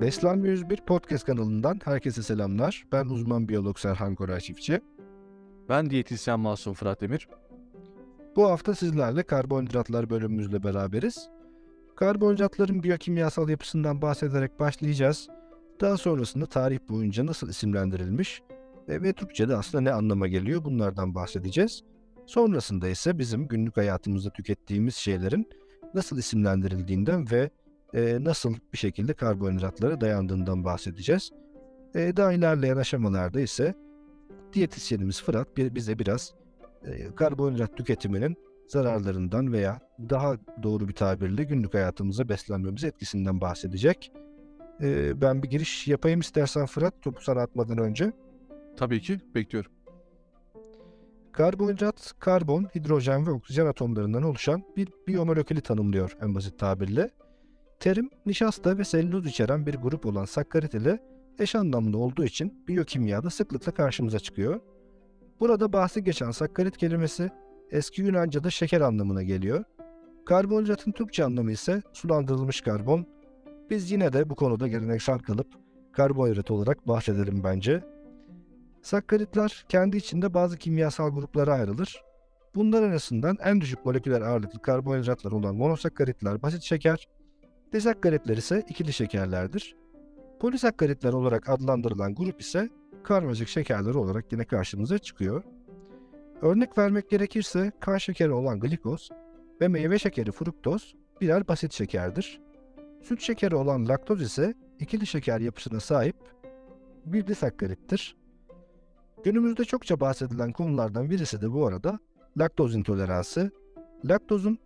Beslenme 0.00 0.48
101 0.48 0.76
podcast 0.76 1.24
kanalından 1.24 1.80
herkese 1.84 2.22
selamlar. 2.22 2.84
Ben 2.92 3.04
uzman 3.04 3.48
biyolog 3.48 3.78
Serhan 3.78 4.14
Koray 4.14 4.40
Çiftçi. 4.40 4.80
Ben 5.68 5.90
diyetisyen 5.90 6.40
Masum 6.40 6.74
Fırat 6.74 7.00
Demir. 7.00 7.28
Bu 8.36 8.50
hafta 8.50 8.74
sizlerle 8.74 9.22
karbonhidratlar 9.22 10.10
bölümümüzle 10.10 10.62
beraberiz. 10.62 11.28
Karbonhidratların 11.96 12.82
biyokimyasal 12.82 13.48
yapısından 13.48 14.02
bahsederek 14.02 14.60
başlayacağız. 14.60 15.28
Daha 15.80 15.96
sonrasında 15.96 16.46
tarih 16.46 16.78
boyunca 16.88 17.26
nasıl 17.26 17.48
isimlendirilmiş 17.48 18.42
ve, 18.88 19.02
ve 19.02 19.12
Türkçe'de 19.12 19.56
aslında 19.56 19.82
ne 19.82 19.92
anlama 19.92 20.28
geliyor 20.28 20.64
bunlardan 20.64 21.14
bahsedeceğiz. 21.14 21.82
Sonrasında 22.26 22.88
ise 22.88 23.18
bizim 23.18 23.48
günlük 23.48 23.76
hayatımızda 23.76 24.30
tükettiğimiz 24.30 24.94
şeylerin 24.94 25.48
nasıl 25.94 26.18
isimlendirildiğinden 26.18 27.30
ve 27.30 27.50
e, 27.94 28.24
nasıl 28.24 28.54
bir 28.72 28.78
şekilde 28.78 29.14
karbonhidratlara 29.14 30.00
dayandığından 30.00 30.64
bahsedeceğiz. 30.64 31.30
E, 31.94 32.16
daha 32.16 32.32
ilerleyen 32.32 32.76
aşamalarda 32.76 33.40
ise 33.40 33.74
diyetisyenimiz 34.52 35.22
Fırat 35.22 35.56
bir, 35.56 35.74
bize 35.74 35.98
biraz 35.98 36.34
e, 36.84 37.14
karbonhidrat 37.14 37.76
tüketiminin 37.76 38.36
zararlarından 38.68 39.52
veya 39.52 39.80
daha 40.10 40.36
doğru 40.62 40.88
bir 40.88 40.94
tabirle 40.94 41.44
günlük 41.44 41.74
hayatımıza 41.74 42.28
beslenmemiz 42.28 42.84
etkisinden 42.84 43.40
bahsedecek. 43.40 44.12
E, 44.82 45.20
ben 45.20 45.42
bir 45.42 45.50
giriş 45.50 45.88
yapayım 45.88 46.20
istersen 46.20 46.66
Fırat 46.66 47.02
topu 47.02 47.22
sana 47.22 47.40
atmadan 47.42 47.78
önce. 47.78 48.12
Tabii 48.76 49.00
ki 49.00 49.20
bekliyorum. 49.34 49.72
Karbonhidrat, 51.32 52.12
karbon, 52.18 52.64
hidrojen 52.74 53.26
ve 53.26 53.30
oksijen 53.30 53.66
atomlarından 53.66 54.22
oluşan 54.22 54.62
bir 54.76 54.88
biyomolekülü 55.06 55.60
tanımlıyor 55.60 56.16
en 56.22 56.34
basit 56.34 56.58
tabirle. 56.58 57.10
Terim, 57.80 58.10
nişasta 58.26 58.78
ve 58.78 58.84
selüloz 58.84 59.26
içeren 59.26 59.66
bir 59.66 59.74
grup 59.74 60.06
olan 60.06 60.24
sakkarit 60.24 60.74
ile 60.74 60.98
eş 61.38 61.54
anlamlı 61.54 61.98
olduğu 61.98 62.24
için 62.24 62.64
biyokimyada 62.68 63.30
sıklıkla 63.30 63.72
karşımıza 63.72 64.18
çıkıyor. 64.18 64.60
Burada 65.40 65.72
bahsi 65.72 66.04
geçen 66.04 66.30
sakkarit 66.30 66.76
kelimesi 66.76 67.30
eski 67.70 68.02
Yunanca'da 68.02 68.50
şeker 68.50 68.80
anlamına 68.80 69.22
geliyor. 69.22 69.64
Karbonhidratın 70.26 70.92
Türkçe 70.92 71.24
anlamı 71.24 71.52
ise 71.52 71.82
sulandırılmış 71.92 72.60
karbon. 72.60 73.06
Biz 73.70 73.90
yine 73.90 74.12
de 74.12 74.30
bu 74.30 74.34
konuda 74.34 74.68
geleneksel 74.68 75.18
kalıp 75.18 75.48
karbonhidrat 75.92 76.50
olarak 76.50 76.88
bahsedelim 76.88 77.44
bence. 77.44 77.84
Sakkaritler 78.82 79.64
kendi 79.68 79.96
içinde 79.96 80.34
bazı 80.34 80.56
kimyasal 80.56 81.10
gruplara 81.10 81.52
ayrılır. 81.52 82.02
Bunlar 82.54 82.82
arasından 82.82 83.36
en 83.44 83.60
düşük 83.60 83.86
moleküler 83.86 84.20
ağırlıklı 84.20 84.62
karbonhidratlar 84.62 85.32
olan 85.32 85.56
monosakkaritler 85.56 86.42
basit 86.42 86.62
şeker, 86.62 87.08
disakkaritler 87.72 88.36
ise 88.36 88.64
ikili 88.68 88.92
şekerlerdir. 88.92 89.76
Polisakkaritler 90.40 91.12
olarak 91.12 91.48
adlandırılan 91.48 92.14
grup 92.14 92.40
ise 92.40 92.68
karmaşık 93.02 93.48
şekerler 93.48 93.94
olarak 93.94 94.32
yine 94.32 94.44
karşımıza 94.44 94.98
çıkıyor. 94.98 95.42
Örnek 96.42 96.78
vermek 96.78 97.10
gerekirse 97.10 97.72
kan 97.80 97.98
şekeri 97.98 98.32
olan 98.32 98.60
glikoz 98.60 99.10
ve 99.60 99.68
meyve 99.68 99.98
şekeri 99.98 100.32
fruktoz 100.32 100.94
birer 101.20 101.48
basit 101.48 101.72
şekerdir. 101.72 102.40
Süt 103.02 103.20
şekeri 103.20 103.56
olan 103.56 103.88
laktoz 103.88 104.22
ise 104.22 104.54
ikili 104.78 105.06
şeker 105.06 105.40
yapısına 105.40 105.80
sahip 105.80 106.16
bir 107.06 107.26
disakkarittir. 107.26 108.16
Günümüzde 109.24 109.64
çokça 109.64 110.00
bahsedilen 110.00 110.52
konulardan 110.52 111.10
birisi 111.10 111.40
de 111.40 111.52
bu 111.52 111.66
arada 111.66 111.98
laktoz 112.38 112.74
intoleransı. 112.74 113.50
Laktozun 114.04 114.58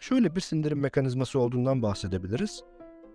şöyle 0.00 0.36
bir 0.36 0.40
sindirim 0.40 0.80
mekanizması 0.80 1.38
olduğundan 1.38 1.82
bahsedebiliriz. 1.82 2.62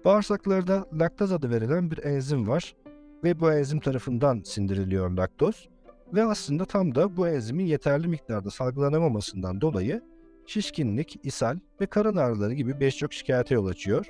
Bağırsaklarda 0.06 0.86
laktaz 0.94 1.32
adı 1.32 1.50
verilen 1.50 1.92
bir 1.92 2.04
enzim 2.04 2.48
var 2.48 2.76
ve 3.24 3.40
bu 3.40 3.52
enzim 3.52 3.80
tarafından 3.80 4.42
sindiriliyor 4.46 5.10
laktoz 5.12 5.70
ve 6.14 6.24
aslında 6.24 6.66
tam 6.66 6.96
da 6.96 7.18
bu 7.18 7.28
enzimin 7.28 7.66
yeterli 7.66 8.08
miktarda 8.08 8.50
salgılanamamasından 8.50 9.62
dolayı 9.62 10.02
şişkinlik, 10.46 11.20
ishal 11.24 11.60
ve 11.82 11.86
karın 11.86 12.16
ağrıları 12.16 12.54
gibi 12.54 12.80
birçok 12.80 13.14
şikayete 13.14 13.56
yol 13.56 13.66
açıyor. 13.66 14.06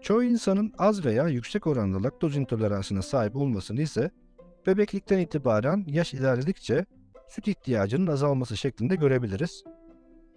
Çoğu 0.00 0.24
insanın 0.24 0.72
az 0.78 1.04
veya 1.04 1.28
yüksek 1.28 1.66
oranda 1.66 2.02
laktoz 2.02 2.36
intoleransına 2.36 3.02
sahip 3.02 3.36
olmasını 3.36 3.82
ise 3.82 4.10
bebeklikten 4.66 5.18
itibaren 5.18 5.84
yaş 5.86 6.14
ilerledikçe 6.14 6.84
süt 7.28 7.48
ihtiyacının 7.48 8.06
azalması 8.06 8.56
şeklinde 8.56 8.96
görebiliriz. 8.96 9.64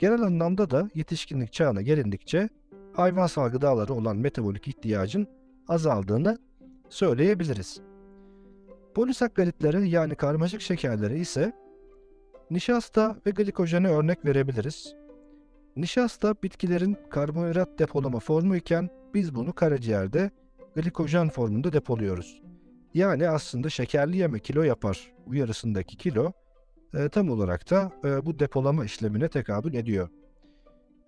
Genel 0.01 0.21
anlamda 0.21 0.69
da 0.69 0.89
yetişkinlik 0.95 1.53
çağına 1.53 1.81
gelindikçe 1.81 2.49
hayvansal 2.93 3.49
gıdaları 3.49 3.93
olan 3.93 4.17
metabolik 4.17 4.67
ihtiyacın 4.67 5.27
azaldığını 5.67 6.37
söyleyebiliriz. 6.89 7.81
Polisakkaritleri 8.95 9.89
yani 9.89 10.15
karmaşık 10.15 10.61
şekerleri 10.61 11.19
ise 11.19 11.53
nişasta 12.51 13.17
ve 13.25 13.31
glikojene 13.31 13.87
örnek 13.87 14.25
verebiliriz. 14.25 14.95
Nişasta 15.75 16.35
bitkilerin 16.43 16.97
karbonhidrat 17.09 17.79
depolama 17.79 18.19
formu 18.19 18.55
iken 18.55 18.89
biz 19.13 19.35
bunu 19.35 19.53
karaciğerde 19.53 20.31
glikojen 20.75 21.29
formunda 21.29 21.73
depoluyoruz. 21.73 22.41
Yani 22.93 23.29
aslında 23.29 23.69
şekerli 23.69 24.17
yeme 24.17 24.39
kilo 24.39 24.63
yapar 24.63 25.11
uyarısındaki 25.25 25.97
kilo 25.97 26.31
e, 26.93 27.09
tam 27.09 27.29
olarak 27.29 27.69
da 27.69 27.91
e, 28.03 28.25
bu 28.25 28.39
depolama 28.39 28.85
işlemine 28.85 29.27
tekabül 29.29 29.73
ediyor. 29.73 30.09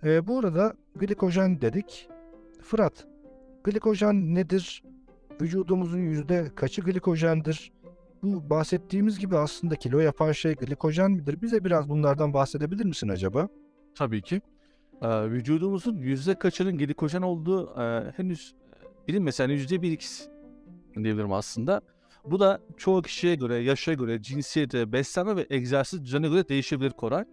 E, 0.03 0.27
bu 0.27 0.39
arada 0.39 0.73
glikojen 0.95 1.61
dedik. 1.61 2.09
Fırat, 2.61 3.07
glikojen 3.63 4.35
nedir? 4.35 4.83
Vücudumuzun 5.41 5.99
yüzde 5.99 6.51
kaçı 6.55 6.81
glikojendir? 6.81 7.71
Bu 8.23 8.49
bahsettiğimiz 8.49 9.19
gibi 9.19 9.37
aslında 9.37 9.75
kilo 9.75 9.99
yapan 9.99 10.31
şey 10.31 10.55
glikojen 10.55 11.11
midir? 11.11 11.41
Bize 11.41 11.63
biraz 11.63 11.89
bunlardan 11.89 12.33
bahsedebilir 12.33 12.85
misin 12.85 13.09
acaba? 13.09 13.47
Tabii 13.95 14.21
ki. 14.21 14.41
Ee, 15.01 15.31
vücudumuzun 15.31 15.97
yüzde 15.97 16.39
kaçının 16.39 16.77
glikojen 16.77 17.21
olduğu 17.21 17.81
e, 17.81 18.11
henüz 18.17 18.55
bilinmese 19.07 19.43
yani 19.43 19.53
yüzde 19.53 19.81
bir 19.81 19.91
ikisi 19.91 20.29
diyebilirim 20.95 21.33
aslında. 21.33 21.81
Bu 22.25 22.39
da 22.39 22.61
çoğu 22.77 23.01
kişiye 23.01 23.35
göre, 23.35 23.55
yaşa 23.55 23.93
göre, 23.93 24.21
cinsiyete, 24.21 24.91
beslenme 24.91 25.35
ve 25.35 25.47
egzersiz 25.49 26.05
düzenine 26.05 26.29
göre 26.29 26.49
değişebilir 26.49 26.91
Koray. 26.91 27.25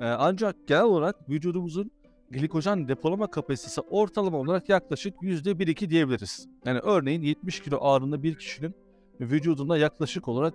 Ee, 0.00 0.04
ancak 0.04 0.66
genel 0.66 0.82
olarak 0.82 1.30
vücudumuzun 1.30 1.90
glikojen 2.30 2.88
depolama 2.88 3.30
kapasitesi 3.30 3.80
ortalama 3.80 4.38
olarak 4.38 4.68
yaklaşık 4.68 5.14
%1-2 5.22 5.90
diyebiliriz. 5.90 6.48
Yani 6.64 6.78
örneğin 6.78 7.22
70 7.22 7.60
kilo 7.60 7.78
ağırlığında 7.80 8.22
bir 8.22 8.34
kişinin 8.34 8.74
vücudunda 9.20 9.78
yaklaşık 9.78 10.28
olarak 10.28 10.54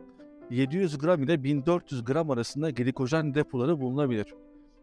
700 0.50 0.97
gram 0.97 1.24
ile 1.24 1.44
1400 1.44 2.03
gram 2.03 2.31
arasında 2.31 2.69
glikojen 2.69 3.34
depoları 3.34 3.80
bulunabilir. 3.80 4.34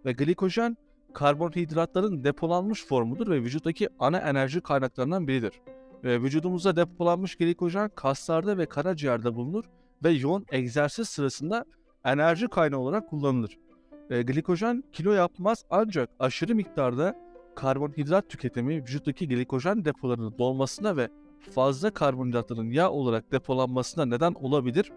Ve 0.05 0.13
glikojen 0.13 0.77
karbonhidratların 1.13 2.25
depolanmış 2.25 2.87
formudur 2.87 3.31
ve 3.31 3.43
vücuttaki 3.43 3.89
ana 3.99 4.19
enerji 4.19 4.61
kaynaklarından 4.61 5.29
biridir. 5.29 5.53
Ve 6.05 6.23
vücudumuzda 6.23 6.77
depolanmış 6.77 7.37
glikojen 7.37 7.91
kaslarda 7.95 8.59
ve 8.59 8.67
karaciğerde 8.67 9.35
bulunur 9.35 9.65
ve 10.05 10.11
yoğun 10.11 10.47
egzersiz 10.53 11.09
sırasında 11.09 11.65
enerji 12.05 12.49
kaynağı 12.49 12.81
olarak 12.81 13.09
kullanılır. 13.11 13.59
E, 14.11 14.23
glikojen 14.23 14.85
kilo 14.93 15.13
yapmaz 15.13 15.65
ancak 15.71 16.11
aşırı 16.19 16.55
miktarda 16.55 17.17
karbonhidrat 17.57 18.29
tüketimi 18.29 18.77
vücuttaki 18.77 19.29
glikojen 19.29 19.85
depolarının 19.85 20.39
dolmasına 20.39 20.97
ve 20.97 21.09
fazla 21.55 21.91
karbonhidratların 21.91 22.71
yağ 22.71 22.91
olarak 22.91 23.33
depolanmasına 23.33 24.05
neden 24.05 24.33
olabilir. 24.33 24.93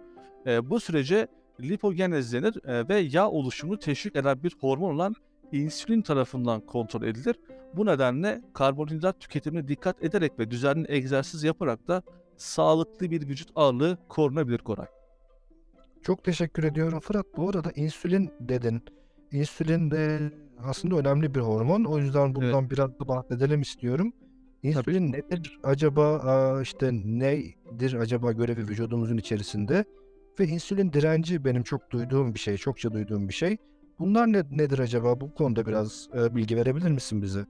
E, 0.46 0.70
bu 0.70 0.80
sürece 0.80 1.28
lipogenez 1.62 2.34
denir 2.34 2.66
e, 2.66 2.88
ve 2.90 2.98
yağ 2.98 3.30
oluşumunu 3.30 3.80
teşvik 3.80 4.16
eden 4.16 4.44
bir 4.44 4.56
hormon 4.60 4.96
olan 4.96 5.16
insülin 5.52 6.02
tarafından 6.02 6.62
kontrol 6.62 7.04
edilir. 7.04 7.36
Bu 7.74 7.86
nedenle 7.86 8.42
karbonhidrat 8.54 9.20
tüketimine 9.20 9.68
dikkat 9.68 10.04
ederek 10.04 10.40
ve 10.40 10.52
düzenli 10.52 10.86
egzersiz 10.92 11.44
yaparak 11.44 11.88
da 11.88 12.04
sağlıklı 12.38 13.12
bir 13.12 13.28
vücut 13.28 13.50
ağırlığı 13.56 13.98
korunabilir 14.10 14.58
Koray. 14.58 14.88
Çok 16.02 16.24
teşekkür 16.24 16.64
ediyorum 16.64 17.00
Fırat. 17.00 17.26
Bu 17.38 17.50
arada 17.50 17.72
insülin 17.76 18.32
dedin. 18.40 18.82
İnsülin 19.32 19.92
de 19.92 20.32
aslında 20.64 20.96
önemli 20.96 21.36
bir 21.36 21.40
hormon. 21.40 21.84
O 21.84 21.98
yüzden 21.98 22.36
bundan 22.36 22.62
evet. 22.62 22.72
biraz 22.72 23.00
da 23.00 23.08
bahsedelim 23.08 23.62
istiyorum. 23.62 24.14
İnsülin 24.64 25.12
Tabii. 25.12 25.22
nedir 25.32 25.60
acaba 25.64 26.62
işte 26.62 26.92
nedir 26.94 27.94
acaba 27.94 28.32
görevi 28.32 28.68
vücudumuzun 28.68 29.18
içerisinde? 29.18 29.86
Ve 30.40 30.48
insülin 30.48 30.94
direnci 30.94 31.46
benim 31.46 31.64
çok 31.64 31.92
duyduğum 31.92 32.34
bir 32.34 32.40
şey, 32.40 32.58
çokça 32.58 32.94
duyduğum 32.94 33.28
bir 33.28 33.34
şey. 33.34 33.58
Bunlar 34.02 34.34
ne, 34.34 34.44
nedir 34.52 34.80
acaba? 34.80 35.22
Bu 35.22 35.34
konuda 35.34 35.66
biraz 35.66 36.10
e, 36.14 36.36
bilgi 36.36 36.58
verebilir 36.58 36.92
misin 36.92 37.22
bize? 37.22 37.46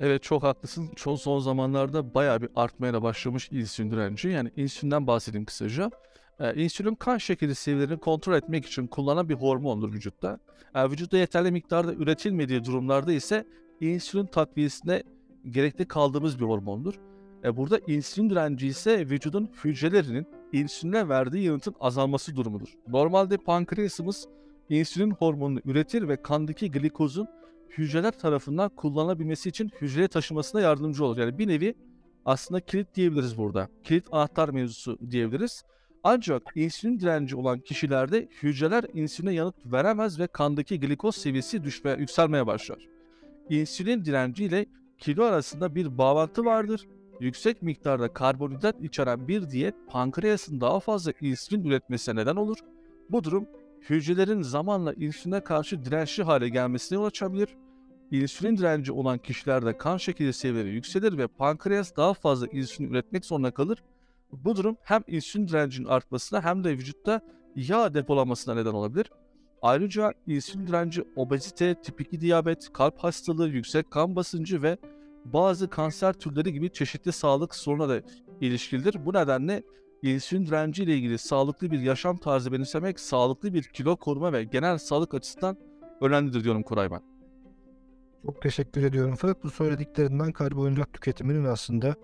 Evet 0.00 0.22
çok 0.22 0.42
haklısın. 0.42 0.90
Çok 0.96 1.18
son 1.20 1.38
zamanlarda 1.38 2.14
bayağı 2.14 2.42
bir 2.42 2.48
artmaya 2.56 2.92
da 2.92 3.02
başlamış 3.02 3.48
insülin 3.52 3.90
direnci. 3.90 4.28
Yani 4.28 4.50
insülinden 4.56 5.06
bahsedeyim 5.06 5.44
kısaca. 5.44 5.90
Ee, 6.40 6.62
insülin 6.64 6.94
kan 6.94 7.18
şekeri 7.18 7.54
seviyelerini 7.54 8.00
kontrol 8.00 8.34
etmek 8.34 8.66
için 8.66 8.86
kullanılan 8.86 9.28
bir 9.28 9.34
hormondur 9.34 9.92
vücutta. 9.92 10.38
Ee, 10.74 10.90
vücutta 10.90 11.16
yeterli 11.18 11.50
miktarda 11.50 11.94
üretilmediği 11.94 12.64
durumlarda 12.64 13.12
ise 13.12 13.46
insülin 13.80 14.26
takviyesine 14.26 15.02
gerekli 15.50 15.88
kaldığımız 15.88 16.40
bir 16.40 16.44
hormondur. 16.44 16.94
E, 17.44 17.56
burada 17.56 17.80
insülin 17.86 18.30
direnci 18.30 18.66
ise 18.66 18.98
vücudun 19.00 19.50
hücrelerinin 19.64 20.26
insüline 20.52 21.08
verdiği 21.08 21.44
yanıtın 21.44 21.74
azalması 21.80 22.36
durumudur. 22.36 22.68
Normalde 22.88 23.36
pankreasımız 23.36 24.28
insülin 24.70 25.10
hormonunu 25.10 25.60
üretir 25.64 26.08
ve 26.08 26.22
kandaki 26.22 26.70
glikozun 26.70 27.28
hücreler 27.78 28.18
tarafından 28.18 28.68
kullanılabilmesi 28.68 29.48
için 29.48 29.70
hücreye 29.80 30.08
taşımasına 30.08 30.60
yardımcı 30.60 31.04
olur. 31.04 31.18
Yani 31.18 31.38
bir 31.38 31.48
nevi 31.48 31.74
aslında 32.24 32.60
kilit 32.60 32.94
diyebiliriz 32.94 33.38
burada. 33.38 33.68
Kilit 33.84 34.06
anahtar 34.12 34.48
mevzusu 34.48 34.98
diyebiliriz. 35.10 35.64
Ancak 36.04 36.42
insülin 36.54 37.00
direnci 37.00 37.36
olan 37.36 37.60
kişilerde 37.60 38.28
hücreler 38.42 38.84
insüline 38.94 39.34
yanıt 39.34 39.56
veremez 39.64 40.20
ve 40.20 40.26
kandaki 40.26 40.80
glikoz 40.80 41.16
seviyesi 41.16 41.64
düşmeye, 41.64 41.96
yükselmeye 41.96 42.46
başlar. 42.46 42.88
İnsülin 43.50 44.04
direnci 44.04 44.44
ile 44.44 44.66
kilo 44.98 45.24
arasında 45.24 45.74
bir 45.74 45.98
bağlantı 45.98 46.44
vardır. 46.44 46.88
Yüksek 47.20 47.62
miktarda 47.62 48.12
karbonhidrat 48.12 48.80
içeren 48.80 49.28
bir 49.28 49.50
diyet 49.50 49.74
pankreasın 49.88 50.60
daha 50.60 50.80
fazla 50.80 51.12
insülin 51.20 51.64
üretmesine 51.64 52.16
neden 52.16 52.36
olur. 52.36 52.58
Bu 53.10 53.24
durum 53.24 53.46
hücrelerin 53.90 54.42
zamanla 54.42 54.92
insüline 54.92 55.44
karşı 55.44 55.84
dirençli 55.84 56.22
hale 56.22 56.48
gelmesine 56.48 56.98
yol 56.98 57.04
açabilir. 57.04 57.48
İnsülin 58.10 58.56
direnci 58.56 58.92
olan 58.92 59.18
kişilerde 59.18 59.78
kan 59.78 59.96
şekeri 59.96 60.32
seviyeleri 60.32 60.74
yükselir 60.74 61.18
ve 61.18 61.26
pankreas 61.26 61.96
daha 61.96 62.14
fazla 62.14 62.46
insülin 62.46 62.90
üretmek 62.90 63.24
zorunda 63.24 63.50
kalır. 63.50 63.82
Bu 64.32 64.56
durum 64.56 64.76
hem 64.82 65.02
insülin 65.06 65.48
direncinin 65.48 65.86
artmasına 65.86 66.44
hem 66.44 66.64
de 66.64 66.70
vücutta 66.70 67.20
yağ 67.56 67.94
depolanmasına 67.94 68.54
neden 68.54 68.72
olabilir. 68.72 69.10
Ayrıca 69.62 70.12
insülin 70.26 70.66
direnci 70.66 71.04
obezite, 71.16 71.74
tip 71.82 72.00
2 72.00 72.20
diyabet, 72.20 72.72
kalp 72.72 72.98
hastalığı, 72.98 73.48
yüksek 73.48 73.90
kan 73.90 74.16
basıncı 74.16 74.62
ve 74.62 74.78
bazı 75.24 75.70
kanser 75.70 76.12
türleri 76.12 76.52
gibi 76.52 76.72
çeşitli 76.72 77.12
sağlık 77.12 77.54
sorununa 77.54 77.88
da 77.88 78.02
ilişkilidir. 78.40 79.06
Bu 79.06 79.14
nedenle 79.14 79.62
insülin 80.02 80.46
direnci 80.46 80.82
ile 80.82 80.96
ilgili 80.96 81.18
sağlıklı 81.18 81.70
bir 81.70 81.80
yaşam 81.80 82.16
tarzı 82.16 82.52
benimsemek, 82.52 83.00
sağlıklı 83.00 83.54
bir 83.54 83.62
kilo 83.62 83.96
koruma 83.96 84.32
ve 84.32 84.44
genel 84.44 84.78
sağlık 84.78 85.14
açısından 85.14 85.56
önemlidir 86.00 86.44
diyorum 86.44 86.62
Koray 86.62 86.90
ben. 86.90 87.00
Çok 88.26 88.42
teşekkür 88.42 88.82
ediyorum. 88.82 89.14
Fakat 89.18 89.44
bu 89.44 89.50
söylediklerinden 89.50 90.32
karbonhidrat 90.32 90.92
tüketiminin 90.92 91.44
aslında 91.44 91.94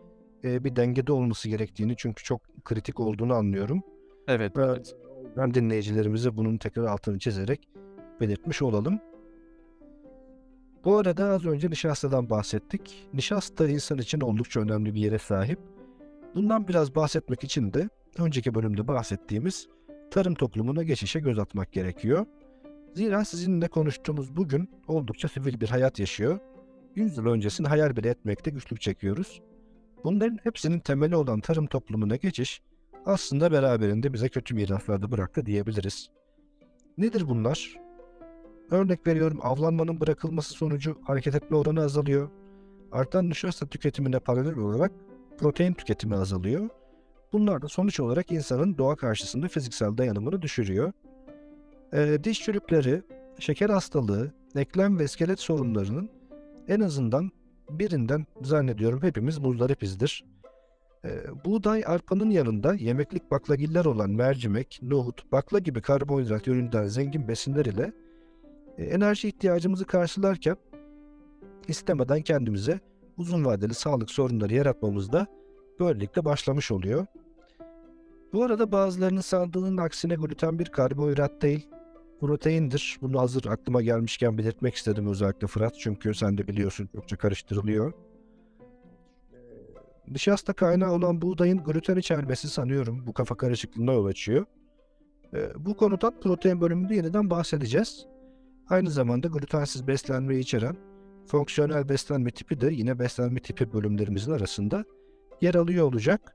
e, 0.45 0.65
bir 0.65 0.77
dengede 0.77 1.13
olması 1.13 1.49
gerektiğini 1.49 1.95
çünkü 1.97 2.25
çok 2.25 2.41
kritik 2.65 3.01
olduğunu 3.01 3.35
anlıyorum. 3.35 3.83
Evet. 4.29 4.57
Ve 4.57 4.65
evet. 4.65 4.95
ben 5.37 5.55
dinleyicilerimize 5.55 6.37
bunun 6.37 6.57
tekrar 6.57 6.85
altını 6.85 7.19
çizerek 7.19 7.69
belirtmiş 8.21 8.63
olalım. 8.63 9.01
Bu 10.85 10.97
arada 10.97 11.25
az 11.25 11.47
önce 11.47 11.71
nişastadan 11.71 12.31
bahsettik. 12.31 13.09
Nişasta 13.13 13.69
insan 13.69 13.99
için 13.99 14.21
oldukça 14.21 14.61
önemli 14.61 14.95
bir 14.95 15.01
yere 15.01 15.19
sahip. 15.19 15.59
Bundan 16.35 16.69
biraz 16.69 16.95
bahsetmek 16.95 17.45
için 17.45 17.73
de 17.73 17.89
önceki 18.19 18.55
bölümde 18.55 18.89
bahsettiğimiz 18.89 19.69
tarım 20.11 20.35
toplumuna 20.35 20.83
geçişe 20.83 21.21
göz 21.21 21.39
atmak 21.39 21.73
gerekiyor. 21.73 22.27
Zira 22.95 23.25
sizinle 23.25 23.69
konuştuğumuz 23.69 24.37
bugün 24.37 24.71
oldukça 24.89 25.29
sivil 25.29 25.61
bir 25.61 25.69
hayat 25.69 25.99
yaşıyor. 25.99 26.39
100 26.95 27.17
yıl 27.17 27.27
öncesini 27.27 27.69
hayal 27.69 27.97
bile 27.97 28.09
etmekte 28.09 28.51
güçlük 28.51 28.81
çekiyoruz. 28.81 29.43
Bunların 30.05 30.39
hepsinin 30.43 30.79
temeli 30.79 31.17
olan 31.17 31.41
tarım 31.41 31.67
toplumuna 31.67 32.17
geçiş 32.17 32.63
aslında 33.07 33.53
beraberinde 33.53 34.13
bize 34.13 34.29
kötü 34.29 34.55
miraslar 34.55 35.03
da 35.03 35.11
bıraktı 35.11 35.47
diyebiliriz. 35.47 36.11
Nedir 36.99 37.29
bunlar? 37.29 37.77
Örnek 38.71 39.07
veriyorum 39.07 39.39
avlanmanın 39.43 40.01
bırakılması 40.01 40.53
sonucu 40.55 40.99
hareket 41.03 41.35
etme 41.35 41.57
oranı 41.57 41.83
azalıyor. 41.83 42.31
Artan 42.93 43.31
nişasta 43.31 43.67
tüketimine 43.67 44.19
paralel 44.19 44.59
olarak 44.59 44.93
protein 45.39 45.73
tüketimi 45.73 46.15
azalıyor. 46.15 46.69
Bunlar 47.33 47.63
da 47.63 47.69
sonuç 47.69 48.01
olarak 48.01 48.33
insanın 48.33 48.79
doğa 48.79 48.97
karşısında 48.97 49.49
fiziksel 49.49 49.99
dayanımını 49.99 50.43
düşürüyor. 50.43 50.93
Ee, 51.93 52.19
diş 52.25 52.43
çürükleri, 52.43 53.03
şeker 53.39 53.71
hastalığı, 53.71 54.33
eklem 54.57 54.99
ve 54.99 55.05
iskelet 55.05 55.41
sorunlarının 55.41 56.11
en 56.69 56.81
azından 56.81 57.31
birinden 57.71 58.27
zannediyorum 58.43 59.03
hepimiz 59.03 59.39
muzdaripizdir. 59.39 60.25
Ee, 61.05 61.45
buğday 61.45 61.83
arpanın 61.87 62.31
yanında 62.31 62.75
yemeklik 62.75 63.31
baklagiller 63.31 63.85
olan 63.85 64.11
mercimek, 64.11 64.81
nohut, 64.83 65.33
bakla 65.33 65.59
gibi 65.59 65.81
karbonhidrat 65.81 66.47
yönünden 66.47 66.87
zengin 66.87 67.29
besinler 67.29 67.65
ile 67.65 67.93
e, 68.79 68.85
enerji 68.85 69.29
ihtiyacımızı 69.29 69.85
karşılarken 69.85 70.57
istemeden 71.69 72.23
kendimize 72.23 72.81
uzun 73.19 73.45
vadeli 73.45 73.75
sağlık 73.75 74.11
sorunları 74.11 74.55
yaratmamız 74.55 75.13
da 75.13 75.27
böylelikle 75.81 76.25
başlamış 76.25 76.71
oluyor. 76.71 77.07
Bu 78.33 78.45
arada 78.45 78.73
bazılarının 78.73 79.21
sandığının 79.21 79.77
aksine 79.77 80.15
gluten 80.15 80.59
bir 80.59 80.67
karbonhidrat 80.67 81.43
değil, 81.43 81.69
proteindir. 82.21 82.99
Bunu 83.03 83.21
hazır 83.21 83.47
aklıma 83.47 83.83
gelmişken 83.83 84.39
belirtmek 84.39 84.75
istedim 84.75 85.07
özellikle 85.07 85.47
Fırat 85.47 85.75
çünkü 85.79 86.15
sen 86.15 86.39
de 86.39 86.49
biliyorsun 86.49 86.89
çokça 86.95 87.17
karıştırılıyor. 87.17 87.93
Nişasta 90.09 90.53
kaynağı 90.53 90.93
olan 90.93 91.23
buğdayın 91.23 91.65
gluten 91.65 91.97
içermesi 91.97 92.49
sanıyorum 92.49 93.07
bu 93.07 93.13
kafa 93.13 93.35
karışıklığına 93.35 93.93
yol 93.93 94.07
açıyor. 94.07 94.47
Ee, 95.35 95.51
bu 95.57 95.77
konudan 95.77 96.15
protein 96.21 96.61
bölümünde 96.61 96.95
yeniden 96.95 97.31
bahsedeceğiz. 97.31 98.07
Aynı 98.69 98.91
zamanda 98.91 99.29
glutensiz 99.29 99.87
beslenmeyi 99.87 100.41
içeren 100.41 100.77
fonksiyonel 101.27 101.89
beslenme 101.89 102.31
tipi 102.31 102.61
de 102.61 102.73
yine 102.73 102.99
beslenme 102.99 103.41
tipi 103.41 103.73
bölümlerimizin 103.73 104.33
arasında 104.33 104.85
yer 105.41 105.55
alıyor 105.55 105.87
olacak. 105.87 106.35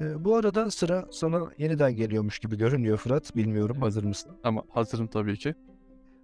Ee, 0.00 0.24
bu 0.24 0.36
arada 0.36 0.70
sıra 0.70 1.08
sana 1.12 1.50
yeniden 1.58 1.96
geliyormuş 1.96 2.38
gibi 2.38 2.56
görünüyor 2.56 2.96
Fırat. 2.96 3.36
Bilmiyorum 3.36 3.76
hazır 3.80 4.04
mısın? 4.04 4.32
Ama 4.44 4.62
hazırım 4.68 5.06
tabii 5.06 5.36
ki. 5.36 5.54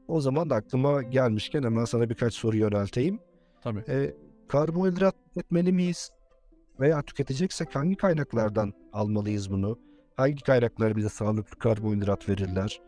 O 0.08 0.20
zaman 0.20 0.50
da 0.50 0.54
aklıma 0.54 1.02
gelmişken 1.02 1.62
hemen 1.62 1.84
sana 1.84 2.10
birkaç 2.10 2.34
soru 2.34 2.56
yönelteyim. 2.56 3.20
Tabii. 3.62 3.84
Ee, 3.88 4.14
karbonhidrat 4.48 5.14
tüketmeli 5.24 5.72
miyiz? 5.72 6.10
Veya 6.80 7.02
tüketeceksek 7.02 7.76
hangi 7.76 7.96
kaynaklardan 7.96 8.72
almalıyız 8.92 9.50
bunu? 9.50 9.78
Hangi 10.16 10.42
kaynaklar 10.42 10.96
bize 10.96 11.08
sağlıklı 11.08 11.58
karbonhidrat 11.58 12.28
verirler? 12.28 12.80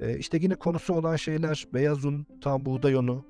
Ee, 0.00 0.18
işte 0.18 0.38
yine 0.40 0.54
konusu 0.54 0.94
olan 0.94 1.16
şeyler 1.16 1.64
beyaz 1.74 2.04
un, 2.04 2.26
tam 2.40 2.64
buğday 2.64 2.94
unu, 2.94 3.24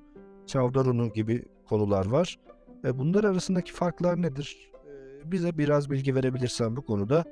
çavdar 0.47 0.85
unu 0.85 1.13
gibi 1.13 1.45
konular 1.69 2.05
var. 2.05 2.39
Ee, 2.85 2.99
bunlar 2.99 3.23
arasındaki 3.23 3.73
farklar 3.73 4.21
nedir? 4.21 4.71
Ee, 4.73 5.31
bize 5.31 5.57
biraz 5.57 5.91
bilgi 5.91 6.15
verebilirsen 6.15 6.75
bu 6.75 6.81
konuda 6.81 7.23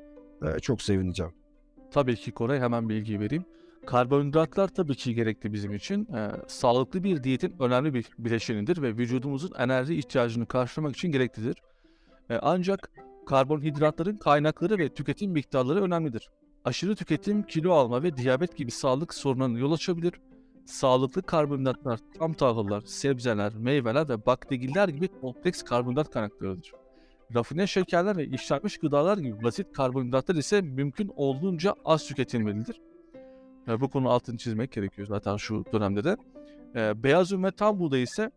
e, 0.44 0.60
çok 0.60 0.82
sevineceğim. 0.82 1.34
Tabii 1.92 2.16
ki 2.16 2.32
Koray 2.32 2.60
hemen 2.60 2.90
bilgi 2.90 3.20
vereyim. 3.20 3.46
Karbonhidratlar 3.86 4.68
tabii 4.68 4.96
ki 4.96 5.16
gerekli 5.16 5.54
bizim 5.54 5.74
için. 5.74 6.08
Ee, 6.14 6.32
sağlıklı 6.48 7.04
bir 7.04 7.24
diyetin 7.24 7.56
önemli 7.60 7.94
bir 7.94 8.06
bileşenidir 8.18 8.82
ve 8.82 8.98
vücudumuzun 8.98 9.52
enerji 9.60 9.96
ihtiyacını 9.96 10.46
karşılamak 10.46 10.96
için 10.96 11.12
gereklidir. 11.12 11.58
Ee, 12.30 12.40
ancak 12.42 12.92
karbonhidratların 13.26 14.18
kaynakları 14.18 14.78
ve 14.78 14.90
tüketim 14.90 15.32
miktarları 15.32 15.84
önemlidir. 15.84 16.30
Aşırı 16.66 16.96
tüketim 16.96 17.44
kilo 17.44 17.72
alma 17.72 18.04
ve 18.04 18.18
diyabet 18.18 18.58
gibi 18.58 18.72
sağlık 18.72 19.14
sorunlarına 19.14 19.60
yol 19.60 19.72
açabilir. 19.72 20.14
Sağlıklı 20.66 21.22
karbonhidratlar 21.22 22.00
tam 22.18 22.34
tahıllar, 22.34 22.82
sebzeler, 22.82 23.56
meyveler 23.56 24.10
ve 24.10 24.26
baklagiller 24.26 24.88
gibi 24.90 25.08
kompleks 25.08 25.64
karbonhidrat 25.64 26.10
kaynaklarıdır. 26.10 26.72
Rafine 27.36 27.68
şekerler 27.68 28.18
ve 28.18 28.26
işlenmiş 28.26 28.78
gıdalar 28.78 29.18
gibi 29.18 29.44
basit 29.44 29.74
karbonhidratlar 29.74 30.36
ise 30.36 30.62
mümkün 30.62 31.12
olduğunca 31.16 31.76
az 31.86 32.08
tüketilmelidir. 32.08 32.82
E, 33.68 33.82
bu 33.82 33.90
konu 33.90 34.10
altını 34.10 34.38
çizmek 34.38 34.72
gerekiyor 34.72 35.08
zaten 35.08 35.38
şu 35.38 35.66
dönemde 35.74 36.04
de. 36.04 36.18
E, 36.76 37.04
beyaz 37.04 37.32
un 37.32 37.44
ve 37.44 37.52
tam 37.52 37.80
buğday 37.80 38.04
ise 38.04 38.32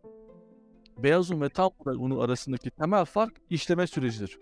beyaz 0.97 1.31
un 1.31 1.41
ve 1.41 1.49
tam 1.49 1.69
buğday 1.79 1.95
unu 1.95 2.21
arasındaki 2.21 2.69
temel 2.69 3.05
fark 3.05 3.33
işleme 3.49 3.87
sürecidir. 3.87 4.39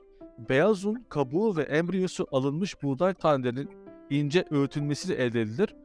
Beyaz 0.50 0.86
un 0.86 1.06
kabuğu 1.10 1.58
ve 1.58 1.64
embriyosu 1.64 2.28
alınmış 2.32 2.84
buğday 2.84 3.14
tanelerinin 3.14 3.70
ince 4.10 4.46
öğütülmesiyle 4.52 5.24
elde 5.24 5.42
edilir. 5.42 5.76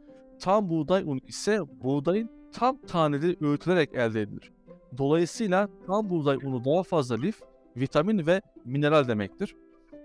Tam 0.41 0.71
buğday 0.71 1.03
unu 1.03 1.21
ise 1.29 1.61
buğdayın 1.83 2.31
tam 2.53 2.79
taneleri 2.81 3.37
öğütülerek 3.41 3.95
elde 3.95 4.21
edilir. 4.21 4.53
Dolayısıyla 4.99 5.69
tam 5.87 6.11
buğday 6.11 6.37
unu 6.37 6.65
daha 6.65 6.83
fazla 6.83 7.17
lif, 7.17 7.41
vitamin 7.77 8.27
ve 8.27 8.43
mineral 8.65 9.09
demektir. 9.09 9.57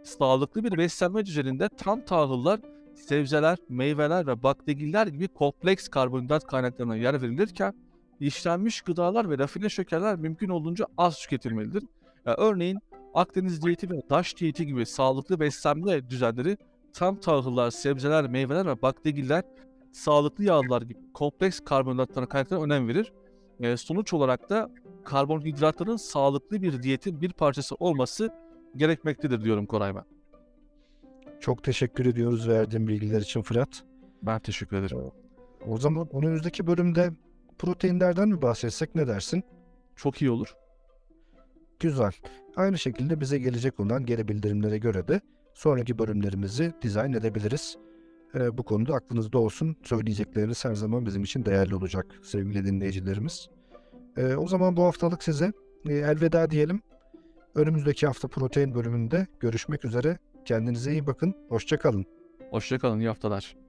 Sağlıklı 0.04 0.64
bir 0.64 0.78
beslenme 0.78 1.26
düzeninde 1.26 1.70
tam 1.78 2.06
tahıllar, 2.06 2.60
sebzeler, 2.94 3.58
meyveler 3.70 4.28
ve 4.28 4.44
baklagiller 4.44 5.08
gibi 5.08 5.28
kompleks 5.28 5.88
karbonhidrat 5.88 6.48
kaynaklarına 6.48 6.96
yer 6.96 7.22
verilirken 7.22 7.74
işlenmiş 8.20 8.82
gıdalar 8.82 9.30
ve 9.30 9.38
rafine 9.38 9.70
şekerler 9.70 10.16
mümkün 10.16 10.50
olduğunca 10.50 10.86
az 10.98 11.20
tüketilmelidir. 11.20 11.84
Yani 12.26 12.36
örneğin 12.38 12.80
Akdeniz 13.14 13.62
diyeti 13.62 13.90
ve 13.90 14.02
Daş 14.10 14.38
diyeti 14.38 14.66
gibi 14.66 14.86
sağlıklı 14.86 15.40
beslenme 15.40 16.10
düzenleri 16.10 16.58
tam 16.94 17.20
tahıllar, 17.20 17.72
sebzeler, 17.72 18.28
meyveler 18.28 18.66
ve 18.66 18.82
baklagiller, 18.82 19.44
sağlıklı 19.96 20.44
yağlar 20.44 20.82
gibi 20.82 21.00
kompleks 21.14 21.60
karbonhidratlara 21.60 22.26
kaynaklara 22.26 22.62
önem 22.62 22.88
verir. 22.88 23.14
E, 23.60 23.78
sonuç 23.78 24.14
olarak 24.14 24.50
da 24.50 24.72
karbonhidratların 25.04 25.96
sağlıklı 25.96 26.62
bir 26.62 26.84
diyetin 26.84 27.22
bir 27.22 27.34
parçası 27.34 27.76
olması 27.76 28.30
gerekmektedir 28.76 29.44
diyorum 29.44 29.66
Koray 29.66 29.96
ben. 29.96 30.04
Çok 31.40 31.64
teşekkür 31.64 32.06
ediyoruz 32.06 32.50
verdiğin 32.50 32.88
bilgiler 32.88 33.22
için 33.22 33.42
Fırat. 33.42 33.84
Ben 34.22 34.40
teşekkür 34.40 34.78
ederim. 34.78 35.12
O 35.68 35.78
zaman 35.78 36.10
önümüzdeki 36.14 36.68
bölümde 36.68 37.12
proteinlerden 37.58 38.30
mi 38.30 38.42
bahsetsek 38.42 38.96
ne 38.96 39.08
dersin? 39.08 39.44
Çok 39.96 40.22
iyi 40.22 40.32
olur. 40.32 40.56
Güzel. 41.80 42.12
Aynı 42.56 42.78
şekilde 42.78 43.22
bize 43.22 43.38
gelecek 43.38 43.80
olan 43.80 44.06
geri 44.06 44.28
bildirimlere 44.28 44.78
göre 44.78 45.08
de 45.08 45.22
sonraki 45.54 46.00
bölümlerimizi 46.00 46.74
dizayn 46.82 47.14
edebiliriz. 47.14 47.78
Ee, 48.36 48.58
bu 48.58 48.64
konuda 48.64 48.94
aklınızda 48.94 49.38
olsun. 49.40 49.76
Söyleyecekleriniz 49.84 50.66
her 50.66 50.74
zaman 50.74 51.06
bizim 51.06 51.24
için 51.24 51.46
değerli 51.46 51.76
olacak 51.76 52.06
sevgili 52.24 52.66
dinleyicilerimiz. 52.66 53.50
Ee, 54.18 54.36
o 54.36 54.48
zaman 54.48 54.78
bu 54.78 54.84
haftalık 54.84 55.24
size 55.24 55.54
e, 55.90 55.94
elveda 55.94 56.52
diyelim. 56.52 56.82
Önümüzdeki 57.56 58.08
hafta 58.08 58.28
protein 58.28 58.76
bölümünde 58.76 59.28
görüşmek 59.40 59.86
üzere. 59.86 60.18
Kendinize 60.46 60.92
iyi 60.92 61.08
bakın. 61.08 61.36
Hoşça 61.50 61.78
kalın. 61.78 62.06
Hoşçakalın. 62.52 63.00
iyi 63.00 63.08
haftalar. 63.08 63.65